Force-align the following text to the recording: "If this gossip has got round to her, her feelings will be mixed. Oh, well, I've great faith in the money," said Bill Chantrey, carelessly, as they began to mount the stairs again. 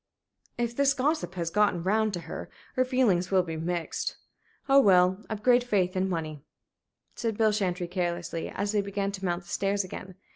"If 0.57 0.75
this 0.75 0.95
gossip 0.95 1.35
has 1.35 1.51
got 1.51 1.85
round 1.85 2.11
to 2.15 2.21
her, 2.21 2.49
her 2.75 2.83
feelings 2.83 3.29
will 3.29 3.43
be 3.43 3.55
mixed. 3.55 4.17
Oh, 4.67 4.79
well, 4.79 5.23
I've 5.29 5.43
great 5.43 5.63
faith 5.63 5.95
in 5.95 6.05
the 6.05 6.09
money," 6.09 6.43
said 7.13 7.37
Bill 7.37 7.51
Chantrey, 7.51 7.87
carelessly, 7.87 8.49
as 8.49 8.71
they 8.71 8.81
began 8.81 9.11
to 9.11 9.23
mount 9.25 9.43
the 9.43 9.49
stairs 9.49 9.83
again. 9.83 10.15